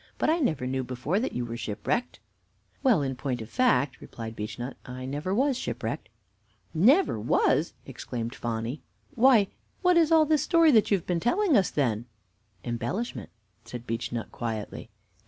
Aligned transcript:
said 0.01 0.05
Phonny. 0.05 0.17
"But 0.17 0.29
I 0.31 0.39
never 0.39 0.65
knew 0.65 0.83
before 0.83 1.19
that 1.19 1.33
you 1.33 1.45
were 1.45 1.55
shipwrecked." 1.55 2.19
"Well, 2.81 3.03
in 3.03 3.15
point 3.15 3.39
of 3.39 3.51
fact," 3.51 4.01
replied 4.01 4.35
Beechnut, 4.35 4.75
"I 4.83 5.05
never 5.05 5.31
was 5.31 5.59
shipwrecked." 5.59 6.09
"Never 6.73 7.19
was!" 7.19 7.75
exclaimed 7.85 8.33
Phonny. 8.33 8.81
"Why, 9.13 9.49
what 9.83 9.97
is 9.97 10.11
all 10.11 10.25
this 10.25 10.41
story 10.41 10.71
that 10.71 10.89
you 10.89 10.97
have 10.97 11.05
been 11.05 11.19
telling 11.19 11.55
us, 11.55 11.69
then?" 11.69 12.07
"Embellishment," 12.63 13.29
said 13.63 13.85
Beechnut 13.85 14.31
quietly. 14.31 14.89